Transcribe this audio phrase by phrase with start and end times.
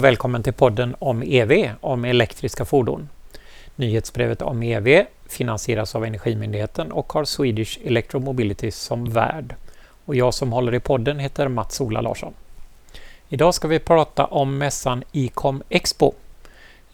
[0.00, 3.08] Välkommen till podden om EV, om elektriska fordon.
[3.76, 9.54] Nyhetsbrevet om EV finansieras av Energimyndigheten och har Swedish Electromobility som värd.
[10.04, 12.32] Och jag som håller i podden heter Mats-Ola Larsson.
[13.28, 16.12] Idag ska vi prata om mässan Ecom Expo.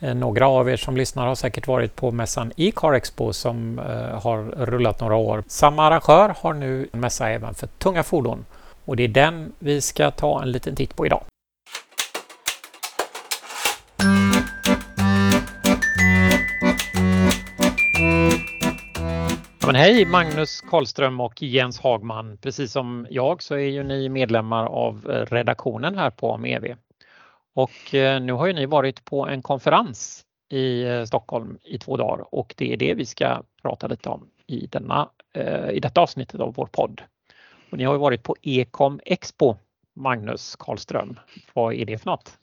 [0.00, 4.22] Eh, några av er som lyssnar har säkert varit på mässan E-car Expo som eh,
[4.22, 5.44] har rullat några år.
[5.46, 8.44] Samma arrangör har nu en mässa även för tunga fordon
[8.84, 11.22] och det är den vi ska ta en liten titt på idag.
[19.66, 22.38] Men hej Magnus Karlström och Jens Hagman.
[22.38, 26.76] Precis som jag så är ju ni medlemmar av eh, redaktionen här på AMEV.
[27.54, 31.96] Och eh, nu har ju ni varit på en konferens i eh, Stockholm i två
[31.96, 35.08] dagar och det är det vi ska prata lite om i, denna,
[35.72, 37.02] i detta avsnittet av vår podd.
[37.70, 39.56] Och ni har ju varit på Ecom Expo,
[39.96, 41.18] Magnus Karlström.
[41.52, 42.38] Vad är det för något?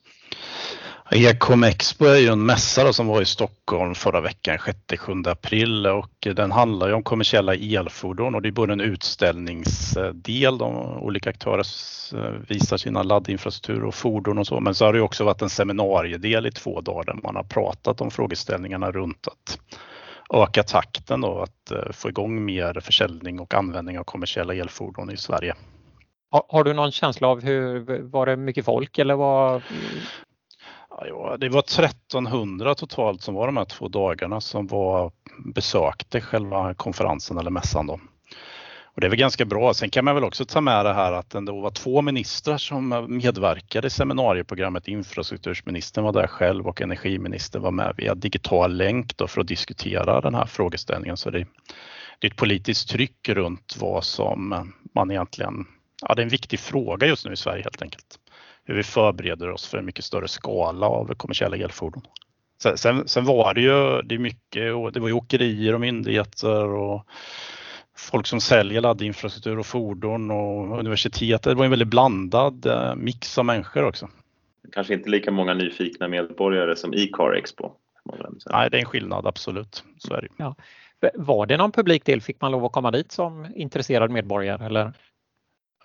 [1.16, 6.28] Ecom Expo är ju en mässa som var i Stockholm förra veckan, 6-7 april och
[6.36, 11.66] den handlar ju om kommersiella elfordon och det är både en utställningsdel, de olika aktörer
[12.14, 15.50] eh, visar sina laddinfrastruktur och fordon och så, men så har det också varit en
[15.50, 19.60] seminariedel i två dagar där man har pratat om frågeställningarna runt att
[20.34, 25.18] öka takten och att eh, få igång mer försäljning och användning av kommersiella elfordon i
[25.18, 25.56] Sverige.
[26.32, 29.62] Har, har du någon känsla av hur, var det mycket folk eller var
[30.98, 35.12] Ja, det var 1300 totalt som var de här två dagarna som var,
[35.46, 37.88] besökte själva konferensen eller mässan.
[37.88, 38.00] Då.
[38.96, 39.74] Och det är väl ganska bra.
[39.74, 43.06] Sen kan man väl också ta med det här att det var två ministrar som
[43.10, 44.88] medverkade i seminarieprogrammet.
[44.88, 50.22] Infrastruktursministern var där själv och energiministern var med via digital länk då för att diskutera
[50.22, 51.18] den här frågeställningen.
[51.18, 51.46] Så det,
[52.20, 55.68] det är ett politiskt tryck runt vad som man egentligen,
[56.02, 58.20] ja det är en viktig fråga just nu i Sverige helt enkelt
[58.66, 62.02] hur vi förbereder oss för en mycket större skala av kommersiella elfordon.
[62.78, 67.08] Sen, sen, var det ju det är mycket, det var ju åkerier och myndigheter och
[67.98, 71.44] folk som säljer laddinfrastruktur och fordon och universitet.
[71.44, 74.10] Det var en väldigt blandad eh, mix av människor också.
[74.72, 77.72] Kanske inte lika många nyfikna medborgare som i Car Expo.
[78.52, 79.84] Nej, det är en skillnad absolut.
[79.98, 80.28] Så är det.
[80.38, 80.56] Ja.
[81.14, 82.22] Var det någon publikdel?
[82.22, 84.66] Fick man lov att komma dit som intresserad medborgare?
[84.66, 84.94] Eller?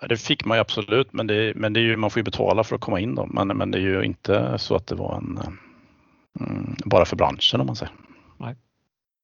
[0.08, 2.64] Det fick man ju absolut, men, det, men det är ju, man får ju betala
[2.64, 3.26] för att komma in då.
[3.26, 5.40] Men, men det är ju inte så att det var en
[6.40, 7.94] mm, bara för branschen om man säger.
[8.36, 8.56] Nej.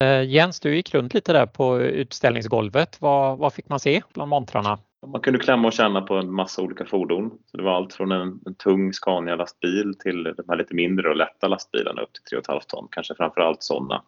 [0.03, 3.01] Uh, Jens, du gick runt lite där på utställningsgolvet.
[3.01, 4.79] Vad, vad fick man se bland montrarna?
[5.07, 7.31] Man kunde klämma och känna på en massa olika fordon.
[7.45, 11.15] Så det var allt från en, en tung Scania-lastbil till de här lite mindre och
[11.15, 14.03] lätta lastbilarna upp till 3,5 ton, kanske framför allt sådana.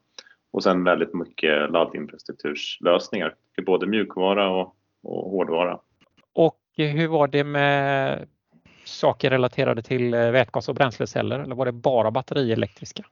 [0.52, 3.36] Och sen väldigt mycket laddinfrastrukturslösningar,
[3.66, 5.80] både mjukvara och, och hårdvara.
[6.78, 8.28] Hur var det med
[8.86, 13.04] saker relaterade till eh, vätgas och bränsleceller eller var det bara batterielektriska?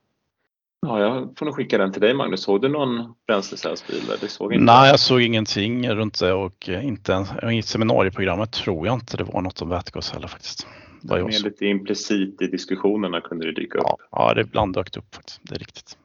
[0.80, 2.42] Ja, jag får nog skicka den till dig Magnus.
[2.42, 4.02] Såg du någon bränslecellsbil?
[4.20, 4.64] Det såg inte.
[4.64, 9.40] Nej, jag såg ingenting runt det och inte i seminarieprogrammet tror jag inte det var
[9.40, 10.66] något om vätgas heller faktiskt.
[11.02, 13.84] Det var lite implicit i diskussionerna kunde det dyka upp.
[13.86, 15.40] Ja, ja det ibland dök upp faktiskt.
[15.42, 15.98] Det är riktigt.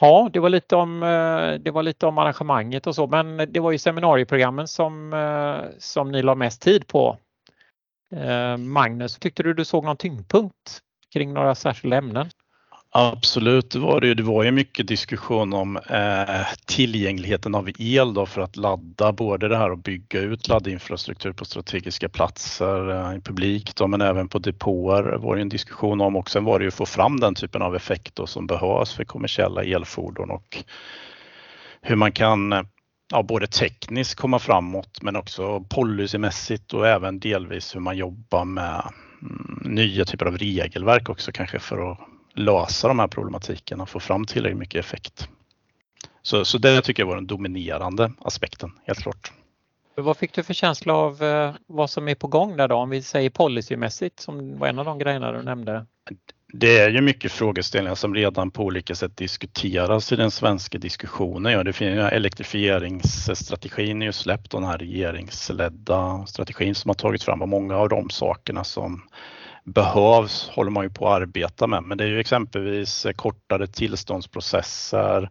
[0.00, 3.60] Ja, det var lite om, eh, det var lite om arrangemanget och så, men det
[3.60, 7.18] var ju seminarieprogrammen som, eh, som ni la mest tid på.
[8.14, 10.80] Eh, Magnus, tyckte du du såg någon tyngdpunkt
[11.12, 12.30] kring några särskilda ämnen?
[12.92, 14.14] Absolut, det var det.
[14.14, 19.48] Det var ju mycket diskussion om eh, tillgängligheten av el då för att ladda både
[19.48, 24.28] det här och bygga ut laddinfrastruktur på strategiska platser eh, i publik då, men även
[24.28, 27.20] på depåer var det en diskussion om och sen var det ju att få fram
[27.20, 30.64] den typen av effekt då, som behövs för kommersiella elfordon och
[31.82, 32.66] hur man kan
[33.12, 38.92] ja, både tekniskt komma framåt men också policymässigt och även delvis hur man jobbar med
[39.22, 41.98] mm, nya typer av regelverk också kanske för att
[42.34, 45.28] lösa de här problematiken och få fram tillräckligt mycket effekt.
[46.22, 49.32] Så, så det tycker jag var den dominerande aspekten, helt klart.
[49.94, 52.90] Vad fick du för känsla av eh, vad som är på gång där då, om
[52.90, 55.86] vi säger policymässigt som var en av de grejerna du nämnde?
[56.52, 61.52] Det är ju mycket frågeställningar som redan på olika sätt diskuteras i den svenska diskussionen.
[61.52, 67.42] Ja, det finns elektrifieringsstrategin är ju släppt, den här regeringsledda strategin som har tagit fram
[67.42, 69.02] och många av de sakerna som
[69.64, 71.82] behövs håller man ju på att arbeta med.
[71.82, 75.30] Men det är ju exempelvis eh, kortare tillståndsprocesser.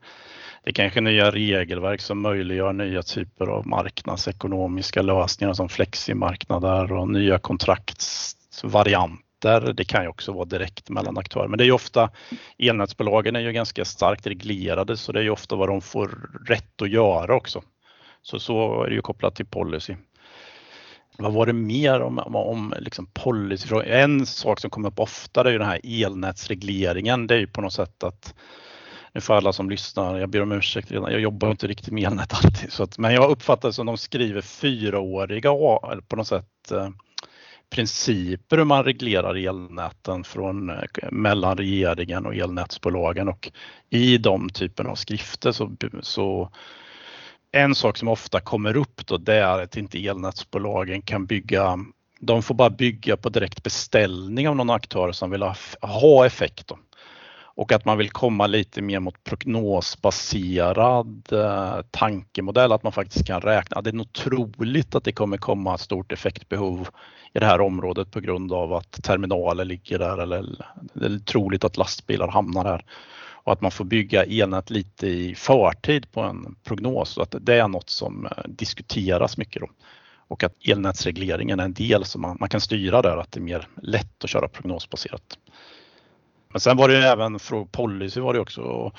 [0.63, 7.09] Det är kanske nya regelverk som möjliggör nya typer av marknadsekonomiska lösningar som fleximarknader och
[7.09, 9.73] nya kontraktsvarianter.
[9.73, 12.09] Det kan ju också vara direkt mellan aktörer, men det är ju ofta
[12.57, 16.81] elnätsbolagen är ju ganska starkt reglerade så det är ju ofta vad de får rätt
[16.81, 17.61] att göra också.
[18.21, 19.95] Så så är det ju kopplat till policy
[21.19, 23.67] vad var det mer om, om, om liksom policy?
[23.85, 27.27] En sak som kommer upp ofta är ju den här elnätsregleringen.
[27.27, 28.33] Det är ju på något sätt att
[29.13, 32.03] nu får alla som lyssnar, jag ber om ursäkt redan, jag jobbar inte riktigt med
[32.03, 35.51] elnät alltid, så att, men jag uppfattar det som de skriver fyraåriga
[36.07, 36.89] på något sätt eh,
[37.69, 40.75] principer hur man reglerar elnäten från eh,
[41.11, 43.51] mellan regeringen och elnätsbolagen och
[43.89, 45.71] i de typen av skrifter så,
[46.01, 46.51] så
[47.51, 51.79] en sak som ofta kommer upp då det är att inte elnätsbolagen kan bygga
[52.19, 56.67] de får bara bygga på direkt beställning av någon aktör som vill ha, ha effekt.
[56.67, 56.79] Då.
[57.41, 63.41] Och att man vill komma lite mer mot prognosbaserad eh, tankemodell, att man faktiskt kan
[63.41, 63.81] räkna.
[63.81, 66.87] Det är nog troligt att det kommer komma ett stort effektbehov
[67.33, 71.63] i det här området på grund av att terminaler ligger där eller det är troligt
[71.63, 72.85] att lastbilar hamnar där
[73.43, 77.55] och att man får bygga elnät lite i förtid på en prognos Så att det
[77.55, 79.69] är något som eh, diskuteras mycket då.
[80.27, 83.41] Och att elnätsregleringen är en del som man, man kan styra där, att det är
[83.41, 85.37] mer lätt att köra prognosbaserat.
[86.51, 88.91] Men sen var det även från policy var det också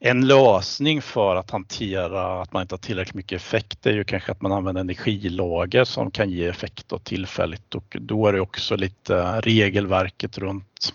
[0.00, 4.32] en lösning för att hantera att man inte har tillräckligt mycket effekt är ju kanske
[4.32, 8.76] att man använder energilager som kan ge effekt och tillfälligt och då är det också
[8.76, 10.94] lite regelverket runt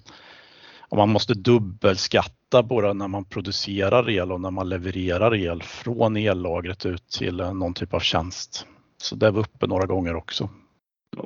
[0.89, 6.17] om man måste dubbelskatta både när man producerar el och när man levererar el från
[6.17, 8.67] ellagret ut till någon typ av tjänst.
[8.97, 10.49] Så det var uppe några gånger också.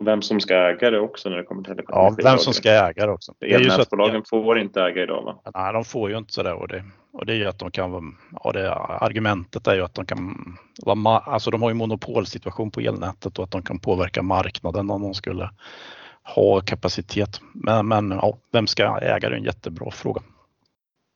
[0.01, 3.05] Vem som ska äga det också när det kommer till Ja, vem som ska äga
[3.05, 3.33] det också.
[3.45, 5.51] Elnätsbolagen får inte äga idag va?
[5.55, 6.83] Nej, de får ju inte sådär och det,
[7.13, 10.57] och det är ju att de kan ja, det argumentet är ju att de kan
[10.85, 15.01] vara, alltså de har ju monopolsituation på elnätet och att de kan påverka marknaden om
[15.01, 15.49] de skulle
[16.23, 17.41] ha kapacitet.
[17.53, 20.21] Men, men ja, vem ska äga det är en jättebra fråga.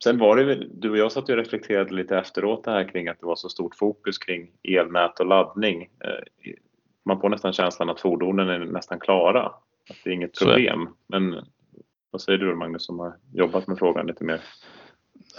[0.04, 3.08] Sen var det väl, du och jag satt och reflekterade lite efteråt det här kring
[3.08, 5.82] att det var så stort fokus kring elnät och laddning.
[5.82, 6.54] Eh,
[7.06, 9.46] man får nästan känslan att fordonen är nästan klara.
[9.90, 10.90] Att det är inget problem.
[11.08, 11.46] Men
[12.12, 14.42] vad säger du Magnus som har jobbat med frågan lite mer?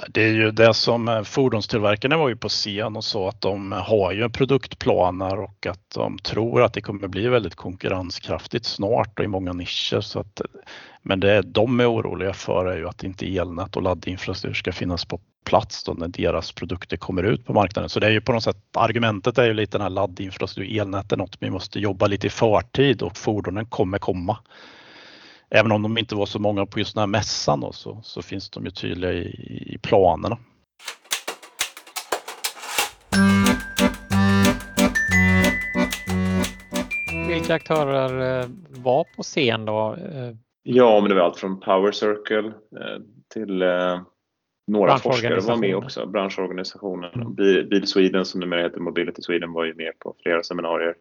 [0.08, 3.72] Det är ju det som eh, fordonstillverkarna var ju på scen och sa att de
[3.72, 9.24] har ju produktplaner och att de tror att det kommer bli väldigt konkurrenskraftigt snart och
[9.24, 10.00] i många nischer.
[10.00, 10.40] Så att,
[11.02, 15.04] men det de är oroliga för är ju att inte elnät och laddinfrastruktur ska finnas
[15.04, 17.88] på plats då när deras produkter kommer ut på marknaden.
[17.88, 21.12] Så det är ju på något sätt argumentet är ju lite den här laddinfrastruktur, elnät
[21.12, 24.38] är något vi måste jobba lite i förtid och fordonen kommer komma.
[25.54, 28.22] Även om de inte var så många på just den här mässan då, så, så
[28.22, 29.26] finns de ju tydliga i,
[29.74, 30.38] i planerna.
[37.28, 39.94] Vilka aktörer eh, var på scen då?
[39.94, 43.02] Eh, ja, men det var allt från Power Circle eh,
[43.34, 43.62] till
[44.66, 47.14] några forskare var med också, branschorganisationen.
[47.14, 47.34] Mm.
[47.68, 50.94] Bil Sweden som numera heter Mobility Sweden var ju med på flera seminarier.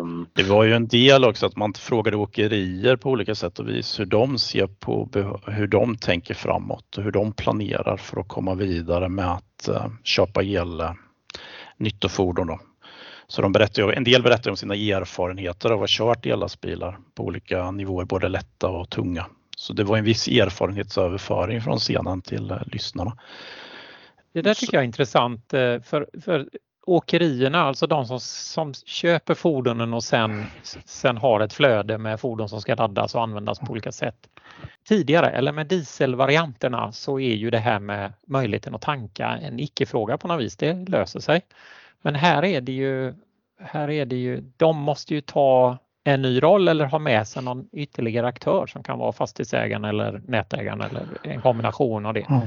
[0.00, 3.68] Um, det var ju en del också att man frågade åkerier på olika sätt och
[3.68, 5.08] vis hur de ser på
[5.46, 9.86] hur de tänker framåt och hur de planerar för att komma vidare med att uh,
[10.04, 10.90] köpa el uh,
[11.76, 12.46] nyttofordon.
[12.46, 12.58] Då.
[13.26, 17.24] Så de berättar, en del berättar om sina erfarenheter av att ha kört ellastbilar på
[17.24, 19.26] olika nivåer, både lätta och tunga.
[19.58, 23.18] Så det var en viss erfarenhetsöverföring från scenen till eh, lyssnarna.
[24.32, 26.48] Det där tycker jag är intressant eh, för, för
[26.86, 30.44] åkerierna, alltså de som, som köper fordonen och sen,
[30.84, 34.28] sen har ett flöde med fordon som ska laddas och användas på olika sätt.
[34.88, 40.18] Tidigare, eller med dieselvarianterna, så är ju det här med möjligheten att tanka en icke-fråga
[40.18, 40.56] på något vis.
[40.56, 41.42] Det löser sig.
[42.02, 43.14] Men här är det ju,
[43.60, 47.44] här är det ju, de måste ju ta en ny roll eller ha med sig
[47.44, 52.20] någon ytterligare aktör som kan vara fastighetsägaren eller nätägaren eller en kombination av det.
[52.20, 52.40] Mm.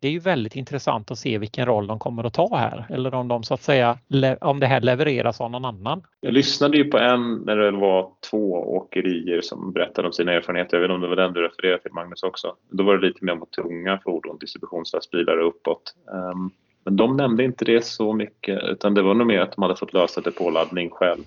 [0.00, 3.14] Det är ju väldigt intressant att se vilken roll de kommer att ta här eller
[3.14, 3.98] om de så att säga
[4.40, 6.02] om det här levereras av någon annan.
[6.20, 10.76] Jag lyssnade ju på en när det var två åkerier som berättade om sina erfarenheter.
[10.76, 12.54] Jag vet inte om det var den du refererade till Magnus också.
[12.70, 15.94] Då var det lite mer mot tunga fordon, distributionslastbilar och uppåt.
[16.12, 16.50] Um,
[16.84, 19.76] men de nämnde inte det så mycket utan det var nog mer att de hade
[19.76, 21.24] fått lösa depåladdning själv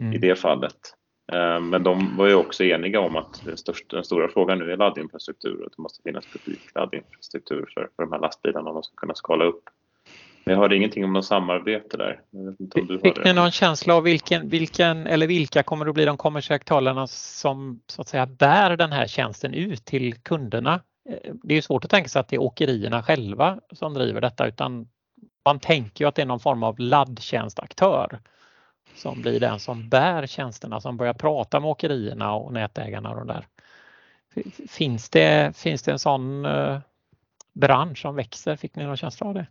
[0.00, 0.12] mm.
[0.12, 0.76] i det fallet.
[1.32, 4.72] Eh, men de var ju också eniga om att den, största, den stora frågan nu
[4.72, 8.74] är laddinfrastruktur och att det måste finnas publik laddinfrastruktur för, för de här lastbilarna om
[8.74, 9.62] de ska kunna skala upp.
[10.44, 12.20] Men jag hörde ingenting om något samarbete där.
[13.02, 17.06] Fick ni någon känsla av vilken, vilken eller vilka kommer att bli de kommersiella aktörerna
[17.06, 20.80] som så att säga bär den här tjänsten ut till kunderna?
[21.08, 24.48] Eh, det är svårt att tänka sig att det är åkerierna själva som driver detta
[24.48, 24.88] utan
[25.44, 28.18] man tänker ju att det är någon form av laddtjänstaktör
[28.96, 33.46] som blir den som bär tjänsterna, som börjar prata med åkerierna och nätägarna och där.
[34.68, 36.78] Finns det, finns det en sån eh,
[37.52, 38.56] bransch som växer?
[38.56, 39.46] Fick ni någon känsla av det?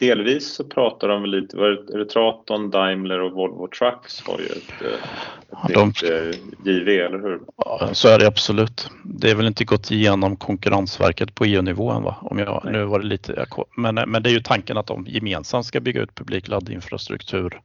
[0.00, 4.46] delvis så pratar de väl lite, är det Traton, Daimler och Volvo Trucks har ju
[4.46, 6.02] ett, ett de, nytt
[6.66, 7.40] JV, eller hur?
[7.56, 8.90] Ja, så är det absolut.
[9.04, 12.16] Det är väl inte gått igenom Konkurrensverket på EU-nivån va?
[12.20, 15.66] Om jag, nu var det lite, men, men det är ju tanken att de gemensamt
[15.66, 17.60] ska bygga ut publik laddinfrastruktur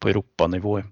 [0.00, 0.82] på Europanivå.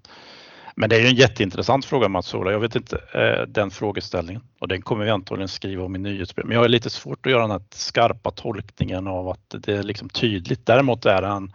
[0.75, 2.51] Men det är ju en jätteintressant fråga Mats Ola.
[2.51, 6.45] Jag vet inte eh, den frågeställningen och den kommer vi antagligen skriva om i nyhetsbrev.
[6.45, 9.83] Men jag har lite svårt att göra den här skarpa tolkningen av att det är
[9.83, 10.65] liksom tydligt.
[10.65, 11.53] Däremot är en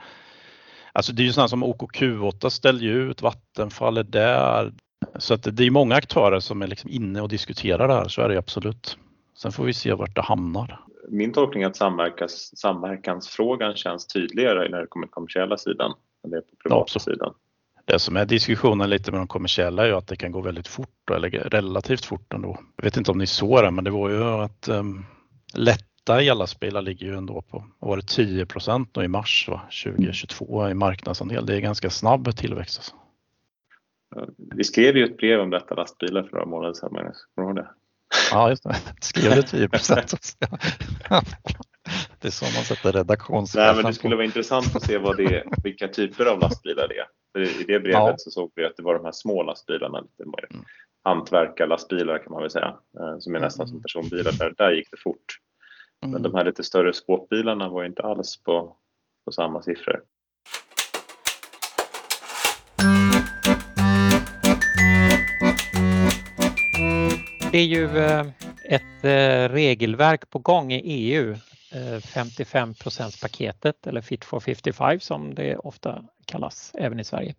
[0.97, 4.73] Alltså det är ju sådana som OKQ8 ställer ju ut, Vattenfall är där.
[5.19, 8.23] Så att det är många aktörer som är liksom inne och diskuterar det här, så
[8.23, 8.99] är det absolut.
[9.37, 10.81] Sen får vi se vart det hamnar.
[11.09, 15.95] Min tolkning är att samverkans, samverkansfrågan känns tydligare när det kommer till kommersiella sidan
[16.25, 17.35] än det är på privata ja, sidan.
[17.85, 20.69] Det som är diskussionen lite med de kommersiella är ju att det kan gå väldigt
[20.69, 22.59] fort, eller relativt fort ändå.
[22.77, 25.07] Jag vet inte om ni såg det, men det var ju att um,
[25.55, 28.47] lätta elbilar ligger ju ändå på, var det 10
[28.97, 29.61] nu i mars va?
[29.85, 31.47] 2022 i marknadsandel.
[31.47, 32.79] Det är ganska snabb tillväxt.
[32.79, 32.95] Alltså.
[34.37, 37.17] Vi skrev ju ett brev om detta lastbilar för några månader sedan, Magnus.
[37.35, 37.71] Kommer du ihåg det?
[38.31, 38.77] Ja, just det.
[39.01, 40.37] Skrev det 10%
[42.21, 45.17] Det är så man sätter redaktionschefen Nej, men Det skulle vara intressant att se vad
[45.17, 47.07] det är, vilka typer av lastbilar det är.
[47.35, 48.15] För I det brevet ja.
[48.19, 50.65] så såg vi att det var de här små lastbilarna, lite mer mm.
[51.05, 53.83] hantverkarlastbilar kan man väl säga, eh, som är nästan som mm.
[53.83, 54.33] personbilar.
[54.33, 55.39] Där, där gick det fort.
[56.01, 56.23] Men mm.
[56.23, 58.77] de här lite större skåpbilarna var inte alls på,
[59.25, 60.03] på samma siffror.
[67.53, 68.27] Det är ju eh,
[68.65, 71.37] ett eh, regelverk på gång i EU
[71.75, 77.35] 55% paketet eller Fit for 55 som det ofta kallas även i Sverige.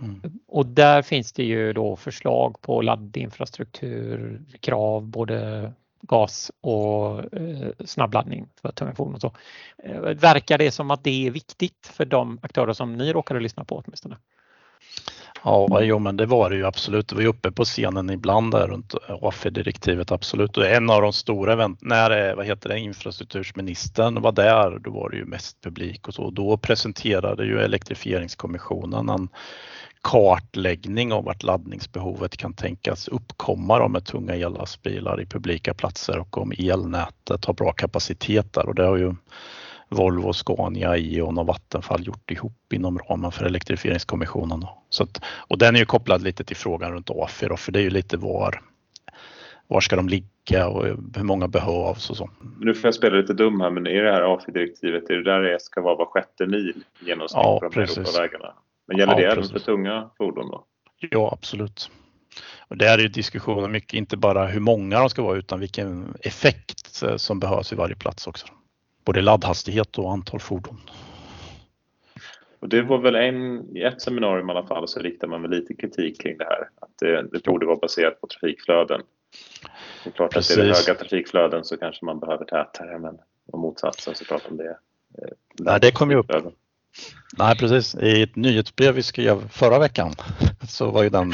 [0.00, 0.20] Mm.
[0.46, 8.48] Och där finns det ju då förslag på laddinfrastruktur, krav både gas och eh, snabbladdning
[8.62, 9.20] för tunga fordon.
[9.20, 9.32] Så,
[9.78, 13.64] eh, verkar det som att det är viktigt för de aktörer som ni råkade lyssna
[13.64, 14.16] på åtminstone?
[15.48, 17.08] Ja, jo, men det var det ju absolut.
[17.08, 20.56] Det var ju uppe på scenen ibland där runt AFE-direktivet, absolut.
[20.56, 24.90] Och en av de stora event, när eh, vad heter det, infrastruktursministern var där, då
[24.90, 26.30] var det ju mest publik och så.
[26.30, 29.28] Då presenterade ju elektrifieringskommissionen en
[30.02, 36.38] kartläggning av vart laddningsbehovet kan tänkas uppkomma då med tunga ellastbilar i publika platser och
[36.38, 39.14] om elnätet har bra kapacitet där och det har ju
[39.88, 44.64] Volvo, Scania, Ion och Vattenfall gjort ihop inom ramen för elektrifieringskommissionen.
[44.88, 47.78] Så att, och den är ju kopplad lite till frågan runt AFI då, för det
[47.78, 48.62] är ju lite var,
[49.66, 50.84] var ska de ligga och
[51.16, 52.30] hur många behövs och så.
[52.60, 55.42] Nu får jag spela lite dum här, men är det här AFI-direktivet, är det där
[55.42, 58.54] det ska vara var sjätte mil genomsnitt ja, på de Europavägarna?
[58.86, 60.64] Men gäller ja, det även för tunga fordon då?
[61.10, 61.90] Ja, absolut.
[62.68, 67.02] Och där är diskussionen mycket, inte bara hur många de ska vara utan vilken effekt
[67.02, 68.46] eh, som behövs i varje plats också
[69.06, 70.80] både laddhastighet och antal fordon.
[72.60, 75.50] Och det var väl en, i ett seminarium i alla fall så riktade man väl
[75.50, 76.68] lite kritik kring det här.
[76.80, 79.02] Att det, det borde vara baserat på trafikflöden.
[80.04, 80.58] Det är klart Precis.
[80.58, 83.18] att det är höga trafikflöden så kanske man behöver tätare men
[83.52, 84.68] om motsatsen så pratar om det.
[84.68, 86.30] Eh, Nej, det kom ju upp.
[87.38, 90.12] Nej precis, i ett nyhetsbrev vi skrev förra veckan
[90.70, 91.32] så var ju den,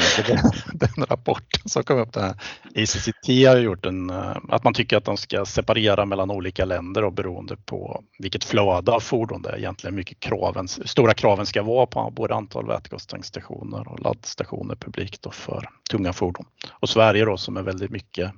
[0.73, 2.35] den rapporten som kom upp där.
[2.75, 7.03] ICCT har gjort en, eh, att man tycker att de ska separera mellan olika länder
[7.03, 11.63] och beroende på vilket flöde av fordon det är egentligen mycket kraven, stora kraven ska
[11.63, 16.45] vara på både antal vätgastankstationer och laddstationer publikt för tunga fordon.
[16.71, 18.31] Och Sverige då som är väldigt mycket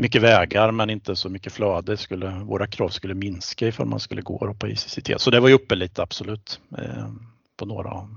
[0.00, 1.96] mycket vägar men inte så mycket flöde.
[1.96, 5.10] Skulle, våra krav skulle minska ifall man skulle gå på ICCT.
[5.16, 7.08] Så det var ju uppe lite absolut eh,
[7.56, 8.08] på några.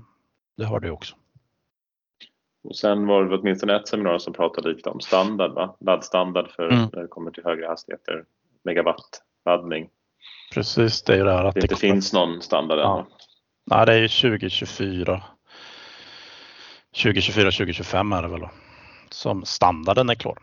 [0.56, 1.16] Det har det också.
[2.64, 5.76] Och sen var det åtminstone ett seminarium som pratade lite om standard, va?
[5.80, 6.88] laddstandard för mm.
[6.92, 8.24] när det kommer till högre hastigheter,
[8.64, 9.88] megawattladdning.
[10.54, 11.92] Precis, det är ju det här att det, det inte kommer...
[11.94, 12.98] finns någon standard ja.
[12.98, 13.06] ännu.
[13.66, 15.22] Nej, det är ju 2024.
[17.02, 18.50] 2024, 2025 är det väl då,
[19.10, 20.38] som standarden är klar.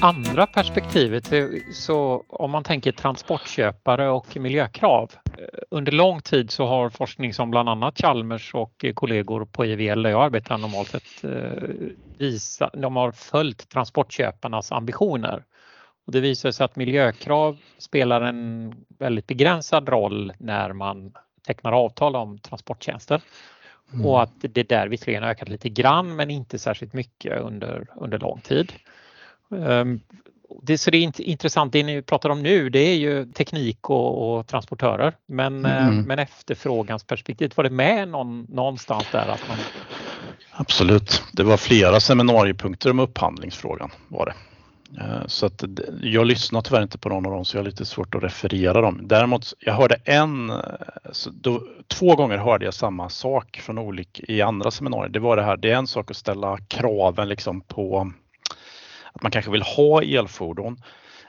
[0.00, 1.32] Andra perspektivet,
[1.72, 5.12] så om man tänker transportköpare och miljökrav.
[5.38, 10.02] Eh, under lång tid så har forskning som bland annat Chalmers och kollegor på IVL
[10.02, 11.68] där jag arbetar normalt sett eh,
[12.18, 15.44] visa, de har följt transportköparnas ambitioner.
[16.06, 21.12] Och det visar sig att miljökrav spelar en väldigt begränsad roll när man
[21.46, 23.20] tecknar avtal om transporttjänster.
[23.92, 24.06] Mm.
[24.06, 28.40] Och att det där visserligen ökat lite grann men inte särskilt mycket under, under lång
[28.40, 28.72] tid.
[29.48, 30.00] Um,
[30.62, 34.38] det, så det är intressant, det ni pratar om nu det är ju teknik och,
[34.38, 36.02] och transportörer men, mm.
[36.02, 39.56] men efterfrågansperspektivet, var det med någon, någonstans där att man
[40.60, 41.22] Absolut.
[41.32, 44.34] Det var flera seminariepunkter om upphandlingsfrågan var det.
[45.00, 45.64] Eh, så att
[46.02, 48.80] jag lyssnar tyvärr inte på någon av dem så jag har lite svårt att referera
[48.80, 49.00] dem.
[49.02, 50.56] Däremot, jag hörde en, eh,
[51.32, 55.08] då, två gånger hörde jag samma sak från olika i andra seminarier.
[55.08, 58.12] Det var det här, det är en sak att ställa kraven liksom på
[59.18, 60.82] att man kanske vill ha elfordon.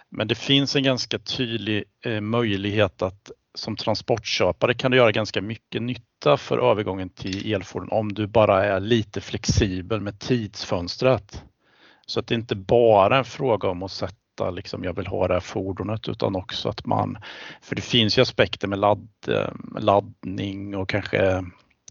[0.09, 5.41] Men det finns en ganska tydlig eh, möjlighet att som transportköpare kan du göra ganska
[5.41, 11.43] mycket nytta för övergången till elfordon om du bara är lite flexibel med tidsfönstret.
[12.05, 15.27] Så att det inte bara är en fråga om att sätta liksom, jag vill ha
[15.27, 17.17] det här fordonet utan också att man,
[17.61, 21.43] för det finns ju aspekter med ladd, eh, laddning och kanske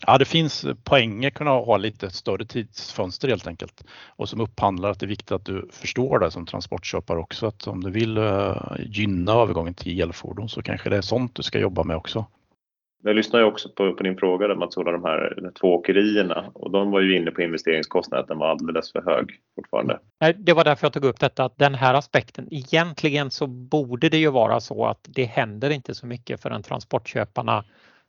[0.07, 3.85] Ja, det finns poänger kunna ha lite större tidsfönster helt enkelt.
[4.07, 7.67] Och som upphandlare att det är viktigt att du förstår det som transportköpare också att
[7.67, 11.59] om du vill uh, gynna övergången till elfordon så kanske det är sånt du ska
[11.59, 12.27] jobba med också.
[13.03, 16.51] Jag lyssnar ju också på, på din fråga där Mats-Ola, de här de två åkerierna
[16.55, 19.99] och de var ju inne på investeringskostnaden, att den var alldeles för hög fortfarande.
[20.21, 24.09] Nej, det var därför jag tog upp detta, att den här aspekten, egentligen så borde
[24.09, 27.65] det ju vara så att det händer inte så mycket förrän transportköparna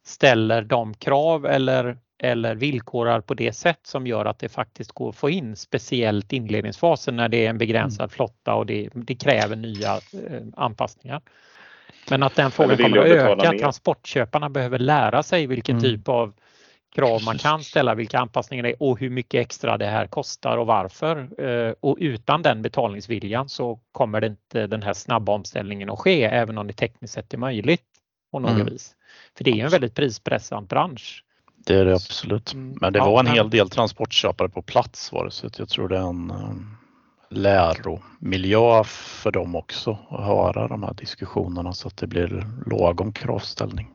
[0.06, 5.10] ställer de krav eller, eller villkorar på det sätt som gör att det faktiskt går
[5.10, 8.10] att få in speciellt inledningsfasen när det är en begränsad mm.
[8.10, 11.22] flotta och det, det kräver nya eh, anpassningar.
[12.10, 15.84] Men att den frågan kommer att öka, transportköparna behöver lära sig vilken mm.
[15.84, 16.34] typ av
[16.96, 20.58] krav man kan ställa, vilka anpassningar det är och hur mycket extra det här kostar
[20.58, 21.42] och varför.
[21.44, 26.24] Eh, och utan den betalningsviljan så kommer det inte den här snabba omställningen att ske,
[26.24, 27.89] även om det tekniskt sett är möjligt
[28.32, 28.66] på något mm.
[28.66, 28.96] vis.
[29.38, 31.24] För det är en väldigt prispressad bransch.
[31.66, 32.54] Det är det absolut.
[32.54, 32.78] Mm.
[32.82, 35.98] Men det var en hel del transportköpare på plats var det så jag tror det
[35.98, 36.78] är en um,
[37.30, 43.88] läromiljö för dem också att höra de här diskussionerna så att det blir lagom kravställning.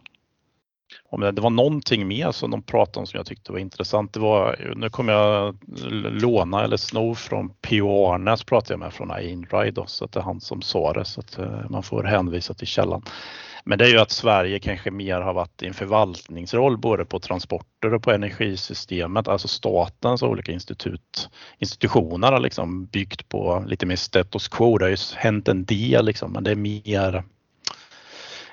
[1.35, 4.13] Det var någonting mer som de pratade om som jag tyckte var intressant.
[4.13, 5.57] Det var, nu kommer jag
[6.21, 8.13] låna eller sno från P.O.
[8.13, 11.21] Arnes pratade jag med från Einride så att det är han som sa det så
[11.21, 13.03] att eh, man får hänvisa till källan.
[13.67, 17.21] Men det är ju att Sverige kanske mer har varit i en förvaltningsroll både på
[17.21, 21.29] transporter och på energisystemet, alltså statens olika institut,
[21.59, 24.79] institutioner har liksom byggt på lite mer status quo.
[24.79, 27.25] Det har ju hänt en del liksom, men det är mer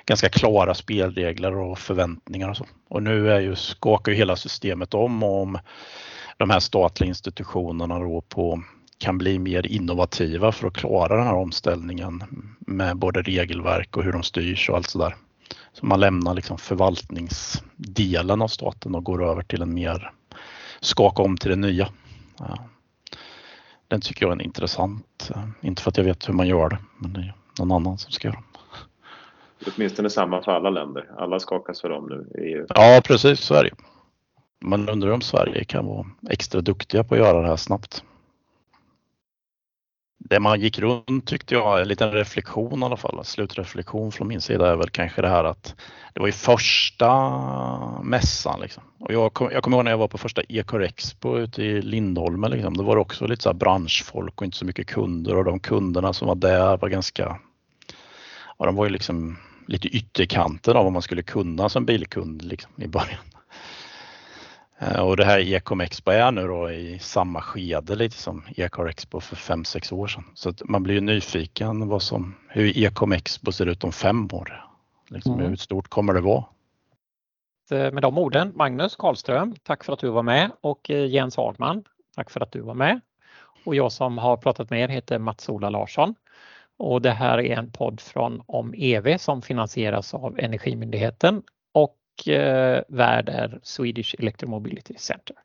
[0.06, 2.66] ganska klara spelregler och förväntningar och så.
[2.88, 5.58] Och nu är ju, skakar ju hela systemet om om
[6.36, 8.62] de här statliga institutionerna då på
[9.02, 12.22] kan bli mer innovativa för att klara den här omställningen
[12.58, 15.16] med både regelverk och hur de styrs och allt sådär.
[15.72, 20.12] Så man lämnar liksom förvaltningsdelen av staten och går över till en mer
[20.80, 21.88] skaka om till det nya.
[23.88, 25.30] Den tycker jag är intressant.
[25.60, 28.12] Inte för att jag vet hur man gör det, men det är någon annan som
[28.12, 29.70] ska göra det.
[29.76, 31.10] Åtminstone samma för alla länder.
[31.18, 32.66] Alla skakas för dem nu i EU.
[32.68, 33.40] Ja, precis.
[33.40, 33.74] Sverige.
[34.60, 38.04] Man undrar om Sverige kan vara extra duktiga på att göra det här snabbt
[40.24, 44.40] det man gick runt tyckte jag, en liten reflektion i alla fall, slutreflektion från min
[44.40, 45.74] sida är väl kanske det här att
[46.14, 47.10] det var ju första
[48.02, 48.82] mässan liksom.
[48.98, 51.82] Och jag, kom, jag kommer ihåg när jag var på första Ecor Expo ute i
[51.82, 52.76] Lindholmen liksom.
[52.76, 56.12] Det var också lite så här branschfolk och inte så mycket kunder och de kunderna
[56.12, 57.38] som var där var ganska,
[58.58, 62.72] ja de var ju liksom lite ytterkanten av vad man skulle kunna som bilkund liksom,
[62.76, 63.24] i början.
[64.82, 68.86] Eh, och det här Ecom Expo är nu då i samma skede lite som Ecar
[68.86, 70.24] Expo för 5-6 år sedan.
[70.34, 74.64] Så man blir ju nyfiken vad som, hur Ecom Expo ser ut om fem år.
[75.08, 75.48] Liksom, mm.
[75.48, 76.44] Hur stort kommer det vara?
[77.70, 81.36] Eh, med de orden, Magnus Karlström, tack för att du var med och eh, Jens
[81.36, 81.84] Hagman,
[82.16, 83.00] tack för att du var med.
[83.64, 86.14] Och jag som har pratat med er heter Mats-Ola Larsson.
[86.78, 91.42] Och det här är en podd från Om EV som finansieras av Energimyndigheten
[92.28, 95.36] Eh, värd är Swedish Electromobility Center.